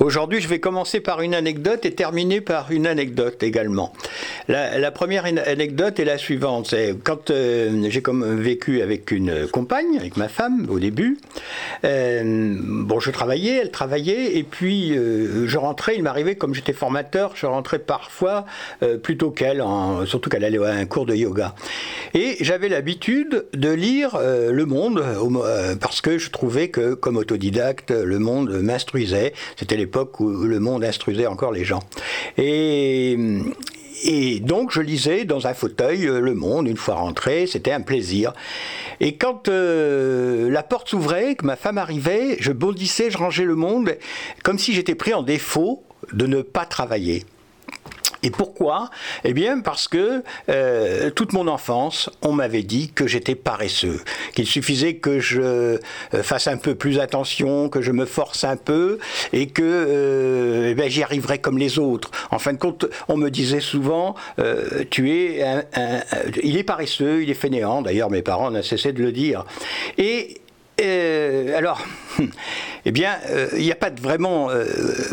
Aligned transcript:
Aujourd'hui, 0.00 0.40
je 0.40 0.48
vais 0.48 0.60
commencer 0.60 0.98
par 1.00 1.20
une 1.20 1.34
anecdote 1.34 1.84
et 1.84 1.92
terminer 1.92 2.40
par 2.40 2.70
une 2.70 2.86
anecdote 2.86 3.42
également. 3.42 3.92
La, 4.48 4.90
première 4.90 5.26
anecdote 5.26 6.00
est 6.00 6.06
la 6.06 6.16
suivante. 6.16 6.68
C'est 6.70 6.94
quand 7.04 7.30
euh, 7.30 7.86
j'ai 7.90 8.02
vécu 8.08 8.80
avec 8.80 9.10
une 9.10 9.46
compagne, 9.46 9.98
avec 9.98 10.16
ma 10.16 10.28
femme 10.28 10.66
au 10.70 10.78
début. 10.78 11.18
Euh, 11.84 12.56
bon, 12.58 12.98
je 12.98 13.10
travaillais, 13.10 13.58
elle 13.58 13.70
travaillait, 13.70 14.38
et 14.38 14.42
puis 14.42 14.96
euh, 14.96 15.46
je 15.46 15.58
rentrais. 15.58 15.96
Il 15.96 16.02
m'arrivait, 16.02 16.34
comme 16.34 16.54
j'étais 16.54 16.72
formateur, 16.72 17.32
je 17.34 17.44
rentrais 17.44 17.78
parfois 17.78 18.46
plus 19.02 19.18
tôt 19.18 19.30
qu'elle, 19.30 19.62
surtout 20.06 20.30
qu'elle 20.30 20.44
allait 20.44 20.64
à 20.64 20.72
un 20.72 20.86
cours 20.86 21.04
de 21.04 21.14
yoga. 21.14 21.54
Et 22.14 22.36
j'avais 22.40 22.70
l'habitude 22.70 23.44
de 23.52 23.70
lire 23.70 24.18
Le 24.18 24.64
Monde 24.64 25.04
parce 25.78 26.00
que 26.00 26.16
je 26.16 26.30
trouvais 26.30 26.68
que, 26.68 26.94
comme 26.94 27.18
autodidacte, 27.18 27.90
Le 27.90 28.18
Monde 28.18 28.60
m'instruisait. 28.62 29.34
C'était 29.56 29.76
les 29.76 29.89
où 30.20 30.28
le 30.28 30.60
monde 30.60 30.84
instruisait 30.84 31.26
encore 31.26 31.52
les 31.52 31.64
gens. 31.64 31.80
Et, 32.38 33.18
et 34.02 34.40
donc 34.40 34.72
je 34.72 34.80
lisais 34.80 35.24
dans 35.24 35.46
un 35.46 35.54
fauteuil 35.54 36.06
euh, 36.06 36.20
Le 36.20 36.34
Monde 36.34 36.68
une 36.68 36.76
fois 36.76 36.94
rentré, 36.94 37.46
c'était 37.46 37.72
un 37.72 37.80
plaisir. 37.80 38.32
Et 39.00 39.16
quand 39.16 39.48
euh, 39.48 40.50
la 40.50 40.62
porte 40.62 40.88
s'ouvrait, 40.88 41.34
que 41.34 41.44
ma 41.44 41.56
femme 41.56 41.78
arrivait, 41.78 42.36
je 42.40 42.52
bondissais, 42.52 43.10
je 43.10 43.18
rangeais 43.18 43.44
Le 43.44 43.56
Monde, 43.56 43.96
comme 44.42 44.58
si 44.58 44.72
j'étais 44.72 44.94
pris 44.94 45.12
en 45.12 45.22
défaut 45.22 45.82
de 46.12 46.26
ne 46.26 46.42
pas 46.42 46.64
travailler. 46.64 47.24
Et 48.22 48.30
pourquoi? 48.30 48.90
Eh 49.24 49.32
bien 49.32 49.60
parce 49.60 49.88
que 49.88 50.22
euh, 50.48 51.10
toute 51.10 51.32
mon 51.32 51.48
enfance, 51.48 52.10
on 52.22 52.32
m'avait 52.32 52.62
dit 52.62 52.90
que 52.92 53.06
j'étais 53.06 53.34
paresseux, 53.34 54.00
qu'il 54.34 54.46
suffisait 54.46 54.94
que 54.94 55.20
je 55.20 55.40
euh, 55.40 55.78
fasse 56.22 56.46
un 56.46 56.58
peu 56.58 56.74
plus 56.74 56.98
attention, 56.98 57.68
que 57.68 57.80
je 57.80 57.92
me 57.92 58.04
force 58.04 58.44
un 58.44 58.56
peu 58.56 58.98
et 59.32 59.46
que 59.46 59.62
euh, 59.62 60.70
eh 60.70 60.74
ben, 60.74 60.90
j'y 60.90 61.02
arriverais 61.02 61.38
comme 61.38 61.56
les 61.56 61.78
autres. 61.78 62.10
En 62.30 62.38
fin 62.38 62.52
de 62.52 62.58
compte, 62.58 62.86
on 63.08 63.16
me 63.16 63.30
disait 63.30 63.60
souvent, 63.60 64.14
tu 64.90 65.10
es 65.10 65.42
un, 65.42 65.64
il 66.42 66.56
est 66.56 66.64
paresseux, 66.64 67.22
il 67.22 67.30
est 67.30 67.34
fainéant. 67.34 67.82
D'ailleurs, 67.82 68.10
mes 68.10 68.22
parents 68.22 68.50
n'ont 68.50 68.62
cessé 68.62 68.92
de 68.92 69.02
le 69.02 69.12
dire. 69.12 69.44
Et 69.98 70.40
alors, 71.56 71.82
eh 72.84 72.92
bien, 72.92 73.16
euh, 73.30 73.48
il 73.56 73.62
n'y 73.62 73.72
a 73.72 73.76
pas 73.76 73.90
vraiment 73.90 74.50
euh, 74.50 74.64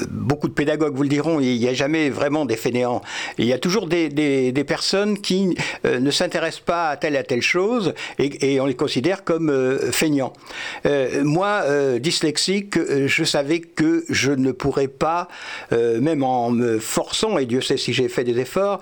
beaucoup 0.10 0.48
de 0.48 0.54
pédagogues 0.54 0.96
vous 0.96 1.04
le 1.04 1.10
diront. 1.10 1.40
Il 1.40 1.58
n'y 1.58 1.68
a 1.68 1.74
jamais 1.74 2.10
vraiment 2.10 2.46
des 2.46 2.56
fainéants. 2.56 3.02
Il 3.38 3.46
y 3.46 3.54
a 3.54 3.60
toujours 3.60 3.88
des, 3.88 4.64
personnes 4.68 5.20
qui 5.20 5.56
euh, 5.86 6.00
ne 6.00 6.12
s'intéressent 6.12 6.64
pas 6.64 6.90
à 6.90 6.98
telle 6.98 7.16
à 7.16 7.24
telle 7.24 7.42
chose 7.42 7.94
et, 8.20 8.60
on 8.60 8.66
les 8.66 8.76
considère 8.76 9.24
comme 9.24 9.80
feignants. 9.92 10.34
moi, 11.24 11.64
dyslexique, 12.00 12.78
je 13.06 13.24
savais 13.24 13.60
que 13.60 14.04
je 14.10 14.32
ne 14.32 14.52
pourrais 14.52 14.88
pas, 14.88 15.28
même 15.72 16.24
en 16.24 16.50
me 16.50 16.80
forçant, 16.80 17.38
et 17.38 17.46
Dieu 17.46 17.62
sait 17.62 17.78
si 17.78 17.94
j'ai 17.94 18.10
fait 18.10 18.24
des 18.24 18.40
efforts, 18.40 18.80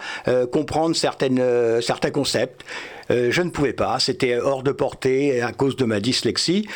comprendre 0.52 0.96
certains 0.96 2.12
concepts. 2.12 2.64
Je 3.10 3.42
ne 3.42 3.50
pouvais 3.50 3.74
pas, 3.74 4.00
c'était 4.00 4.38
hors 4.38 4.64
de 4.64 4.72
portée 4.72 5.42
à 5.42 5.52
cause 5.52 5.76
de 5.76 5.86
ma 5.86 6.00
dyslexie. 6.00 6.68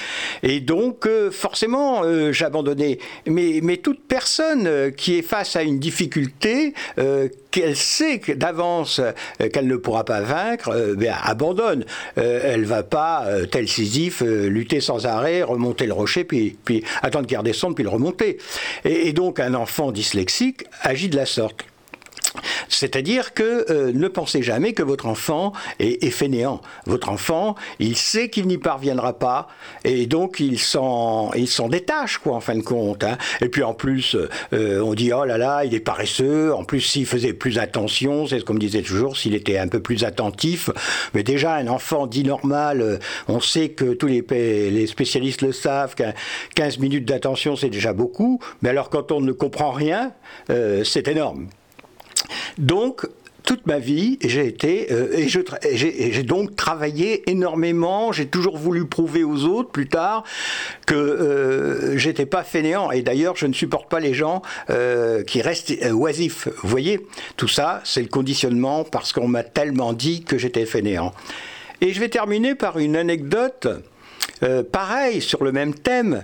Et 0.44 0.60
donc, 0.60 1.08
forcément, 1.32 1.99
euh, 2.04 2.32
j'abandonnais. 2.32 3.00
Mais, 3.26 3.78
toute 3.78 4.02
personne 4.08 4.92
qui 4.96 5.18
est 5.18 5.22
face 5.22 5.56
à 5.56 5.64
une 5.64 5.80
difficulté, 5.80 6.74
qu'elle 7.52 7.76
sait 7.76 8.20
d'avance 8.36 9.00
qu'elle 9.54 9.68
ne 9.68 9.78
pourra 9.78 10.04
pas 10.04 10.22
vaincre, 10.22 10.96
ben, 10.98 11.16
abandonne. 11.24 11.86
elle 12.16 12.66
va 12.66 12.84
pas, 12.84 13.26
tel 13.50 13.68
Sisyphe, 13.70 14.22
lutter 14.22 14.82
sans 14.82 15.06
arrêt, 15.06 15.44
remonter 15.44 15.86
le 15.86 15.94
rocher, 15.94 16.26
puis, 16.26 16.58
puis 16.66 16.84
attendre 17.02 17.28
qu'il 17.28 17.38
redescende, 17.38 17.76
puis 17.76 17.84
le 17.84 17.90
remonter. 17.90 18.38
et 18.84 19.14
donc, 19.14 19.40
un 19.40 19.54
enfant 19.54 19.92
dyslexique 19.92 20.66
agit 20.82 21.10
de 21.10 21.16
la 21.16 21.26
sorte. 21.26 21.69
C'est-à-dire 22.68 23.34
que 23.34 23.66
euh, 23.70 23.92
ne 23.94 24.08
pensez 24.08 24.42
jamais 24.42 24.74
que 24.74 24.84
votre 24.84 25.06
enfant 25.06 25.54
est, 25.80 26.10
fainéant. 26.10 26.62
Votre 26.86 27.10
enfant, 27.10 27.56
il 27.80 27.96
sait 27.96 28.30
qu'il 28.30 28.48
n'y 28.48 28.58
parviendra 28.58 29.14
pas 29.14 29.48
et 29.84 30.08
donc 30.08 30.40
il 30.40 30.60
s'en, 30.60 31.32
détache, 31.70 32.18
quoi, 32.18 32.36
en 32.36 32.40
fin 32.40 32.56
de 32.56 32.62
compte. 32.62 33.04
Hein. 33.04 33.18
Et 33.42 33.50
puis 33.50 33.64
en 33.64 33.74
plus, 33.74 34.16
euh, 34.54 34.82
on 34.82 34.94
dit 34.94 35.12
oh 35.14 35.26
là 35.26 35.38
là, 35.38 35.66
il 35.66 35.74
est 35.74 35.80
paresseux. 35.80 36.54
En 36.54 36.64
plus, 36.64 36.82
s'il 36.82 37.06
faisait 37.06 37.34
plus 37.34 37.60
attention, 37.60 38.28
c'est 38.28 38.40
ce 38.40 38.46
qu'on 38.46 38.54
me 38.54 38.60
disait 38.60 38.82
toujours, 38.82 39.18
s'il 39.18 39.36
était 39.36 39.58
un 39.58 39.68
peu 39.68 39.82
plus 39.82 40.04
attentif. 40.04 40.70
Mais 41.14 41.24
déjà, 41.24 41.56
un 41.56 41.68
enfant 41.68 42.08
dit 42.08 42.24
normal, 42.24 42.82
euh, 42.82 42.98
on 43.28 43.40
sait 43.40 43.70
que 43.70 43.94
tous 43.94 44.08
les, 44.08 44.24
les 44.72 44.88
spécialistes 44.88 45.42
le 45.42 45.52
savent, 45.52 45.96
qu'un 45.96 46.14
15 46.56 46.80
minutes 46.80 47.06
d'attention, 47.06 47.56
c'est 47.56 47.70
déjà 47.70 47.94
beaucoup. 47.94 48.40
Mais 48.62 48.70
alors, 48.70 48.90
quand 48.90 49.12
on 49.12 49.22
ne 49.22 49.32
comprend 49.32 49.72
rien, 49.72 50.12
c'est 50.84 51.08
énorme. 51.08 51.48
Donc, 52.60 53.08
toute 53.44 53.66
ma 53.66 53.80
vie, 53.80 54.20
j'ai 54.22 54.46
été 54.46 54.92
euh, 54.92 55.12
et 55.18 55.28
j'ai 55.78 56.24
donc 56.24 56.56
travaillé 56.56 57.28
énormément. 57.32 58.12
J'ai 58.12 58.28
toujours 58.28 58.58
voulu 58.58 58.86
prouver 58.86 59.24
aux 59.24 59.46
autres 59.46 59.72
plus 59.72 59.88
tard 59.88 60.24
que 60.86 60.94
euh, 60.94 61.98
j'étais 61.98 62.26
pas 62.26 62.44
fainéant. 62.44 62.92
Et 62.92 63.02
d'ailleurs, 63.02 63.38
je 63.38 63.48
ne 63.48 63.54
supporte 63.54 63.90
pas 63.90 64.00
les 64.00 64.14
gens 64.14 64.42
euh, 64.70 65.24
qui 65.24 65.42
restent 65.42 65.74
oisifs. 65.92 66.48
Vous 66.62 66.70
voyez, 66.70 67.08
tout 67.38 67.48
ça, 67.48 67.82
c'est 67.86 68.02
le 68.02 68.10
conditionnement 68.10 68.84
parce 68.84 69.14
qu'on 69.14 69.28
m'a 69.28 69.44
tellement 69.44 69.94
dit 69.94 70.24
que 70.24 70.38
j'étais 70.38 70.66
fainéant. 70.66 71.14
Et 71.82 71.94
je 71.94 72.00
vais 72.00 72.10
terminer 72.10 72.56
par 72.56 72.78
une 72.78 72.98
anecdote. 72.98 73.68
pareil, 74.72 75.22
sur 75.22 75.44
le 75.44 75.52
même 75.54 75.74
thème. 75.74 76.24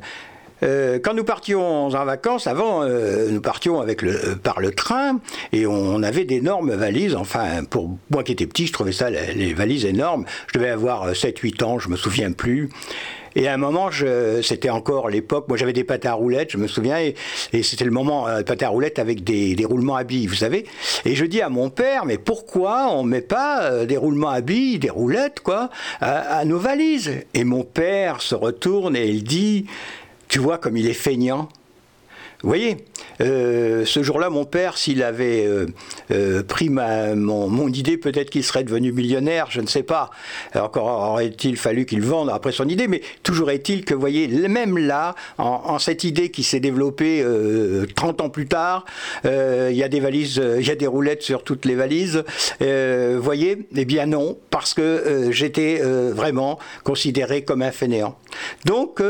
Euh, 0.65 0.99
quand 1.01 1.13
nous 1.13 1.23
partions 1.23 1.87
en 1.87 2.05
vacances, 2.05 2.47
avant, 2.47 2.81
euh, 2.81 3.29
nous 3.29 3.41
partions 3.41 3.81
avec 3.81 4.03
euh, 4.03 4.35
par 4.41 4.59
le 4.59 4.71
train 4.71 5.19
et 5.51 5.67
on, 5.67 6.01
avait 6.01 6.25
d'énormes 6.25 6.71
valises. 6.71 7.15
Enfin, 7.15 7.63
pour 7.69 7.97
moi 8.09 8.23
qui 8.23 8.31
étais 8.31 8.47
petit, 8.47 8.67
je 8.67 8.73
trouvais 8.73 8.91
ça 8.91 9.09
les, 9.09 9.53
valises 9.53 9.85
énormes. 9.85 10.25
Je 10.47 10.57
devais 10.57 10.69
avoir 10.69 11.11
7-8 11.11 11.63
ans, 11.63 11.79
je 11.79 11.89
me 11.89 11.95
souviens 11.95 12.31
plus. 12.31 12.69
Et 13.37 13.49
à 13.49 13.53
un 13.53 13.57
moment, 13.57 13.89
c'était 14.41 14.69
encore 14.69 15.09
l'époque, 15.09 15.49
moi 15.49 15.57
j'avais 15.57 15.73
des 15.73 15.83
pâtes 15.83 16.05
à 16.05 16.13
roulettes, 16.13 16.51
je 16.51 16.57
me 16.57 16.67
souviens, 16.67 16.99
et, 16.99 17.63
c'était 17.63 17.83
le 17.83 17.91
moment, 17.91 18.29
euh, 18.29 18.43
pâtes 18.43 18.63
à 18.63 18.69
roulettes 18.69 18.97
avec 18.97 19.25
des, 19.25 19.65
roulements 19.65 19.97
à 19.97 20.05
billes, 20.05 20.27
vous 20.27 20.35
savez. 20.35 20.65
Et 21.03 21.15
je 21.15 21.25
dis 21.25 21.41
à 21.41 21.49
mon 21.49 21.69
père, 21.69 22.05
mais 22.05 22.17
pourquoi 22.17 22.87
on 22.91 23.03
met 23.03 23.21
pas 23.21 23.85
des 23.85 23.97
roulements 23.97 24.29
à 24.29 24.39
billes, 24.39 24.79
des 24.79 24.89
roulettes, 24.89 25.41
quoi, 25.41 25.69
à 25.99 26.45
nos 26.45 26.59
valises? 26.59 27.11
Et 27.33 27.43
mon 27.43 27.63
père 27.63 28.21
se 28.21 28.35
retourne 28.35 28.95
et 28.95 29.07
il 29.07 29.23
dit, 29.23 29.65
tu 30.35 30.41
vois 30.41 30.57
comme 30.57 30.75
il 30.75 30.85
est 30.85 30.94
feignant. 30.94 31.47
Voyez, 32.44 32.84
euh, 33.21 33.85
ce 33.85 34.03
jour-là, 34.03 34.29
mon 34.29 34.45
père, 34.45 34.77
s'il 34.77 35.03
avait 35.03 35.45
euh, 35.45 35.67
euh, 36.11 36.43
pris 36.43 36.69
ma, 36.69 37.15
mon, 37.15 37.67
idée, 37.67 37.97
peut-être 37.97 38.29
qu'il 38.29 38.43
serait 38.43 38.63
devenu 38.63 38.91
millionnaire, 38.91 39.47
je 39.49 39.61
ne 39.61 39.67
sais 39.67 39.83
pas. 39.83 40.09
Encore 40.55 41.11
aurait-il 41.11 41.57
fallu 41.57 41.85
qu'il 41.85 42.01
vende 42.01 42.29
après 42.29 42.51
son 42.51 42.67
idée, 42.67 42.87
mais 42.87 43.01
toujours 43.23 43.51
est-il 43.51 43.85
que, 43.85 43.93
vous 43.93 43.99
voyez, 43.99 44.27
même 44.27 44.77
là, 44.77 45.15
en, 45.37 45.79
cette 45.79 46.03
idée 46.03 46.29
qui 46.29 46.43
s'est 46.43 46.59
développée 46.59 47.25
30 47.95 48.21
ans 48.21 48.29
plus 48.29 48.47
tard, 48.47 48.85
il 49.23 49.75
y 49.75 49.83
a 49.83 49.87
des 49.87 49.99
valises, 49.99 50.41
il 50.59 50.65
y 50.65 50.71
a 50.71 50.75
des 50.75 50.87
roulettes 50.87 51.23
sur 51.23 51.43
toutes 51.43 51.65
les 51.65 51.75
valises. 51.75 52.23
Vous 52.59 53.21
voyez, 53.21 53.67
eh 53.75 53.85
bien 53.85 54.05
non, 54.05 54.37
parce 54.49 54.73
que 54.73 55.29
j'étais 55.31 55.81
vraiment 55.81 56.59
considéré 56.83 57.43
comme 57.43 57.61
un 57.61 57.71
fainéant. 57.71 58.17
Donc, 58.65 59.01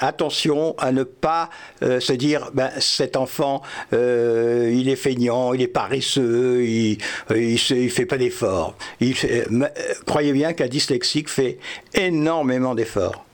attention 0.00 0.74
à 0.78 0.92
ne 0.92 1.04
pas 1.04 1.50
se 1.82 2.12
dire, 2.12 2.50
ben, 2.54 2.67
cet 2.78 3.16
enfant, 3.16 3.62
euh, 3.92 4.70
il 4.72 4.88
est 4.88 4.96
feignant, 4.96 5.52
il 5.52 5.62
est 5.62 5.68
paresseux, 5.68 6.64
il 6.64 6.98
ne 7.30 7.88
fait 7.88 8.06
pas 8.06 8.18
d'efforts. 8.18 8.74
Euh, 9.02 9.68
croyez 10.06 10.32
bien 10.32 10.52
qu'un 10.52 10.68
dyslexique 10.68 11.28
fait 11.28 11.58
énormément 11.94 12.74
d'efforts. 12.74 13.24